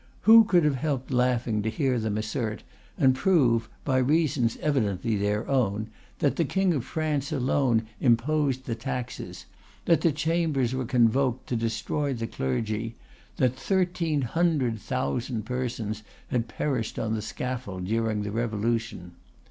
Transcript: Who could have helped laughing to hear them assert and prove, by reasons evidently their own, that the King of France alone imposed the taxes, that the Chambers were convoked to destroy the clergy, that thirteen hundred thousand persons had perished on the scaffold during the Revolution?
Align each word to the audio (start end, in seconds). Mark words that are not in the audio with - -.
Who 0.21 0.45
could 0.45 0.63
have 0.63 0.77
helped 0.77 1.11
laughing 1.11 1.61
to 1.61 1.69
hear 1.69 1.99
them 1.99 2.17
assert 2.17 2.63
and 2.97 3.13
prove, 3.13 3.69
by 3.85 3.97
reasons 3.99 4.57
evidently 4.59 5.15
their 5.15 5.47
own, 5.47 5.91
that 6.17 6.37
the 6.37 6.43
King 6.43 6.73
of 6.73 6.83
France 6.83 7.31
alone 7.31 7.83
imposed 7.99 8.65
the 8.65 8.73
taxes, 8.73 9.45
that 9.85 10.01
the 10.01 10.11
Chambers 10.11 10.73
were 10.73 10.85
convoked 10.85 11.45
to 11.49 11.55
destroy 11.55 12.15
the 12.15 12.25
clergy, 12.25 12.95
that 13.35 13.55
thirteen 13.55 14.23
hundred 14.23 14.79
thousand 14.79 15.45
persons 15.45 16.01
had 16.29 16.47
perished 16.47 16.97
on 16.97 17.13
the 17.13 17.21
scaffold 17.21 17.85
during 17.85 18.23
the 18.23 18.31
Revolution? 18.31 19.11